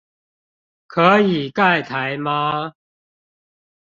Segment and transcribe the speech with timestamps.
[0.87, 2.73] 可以蓋台嗎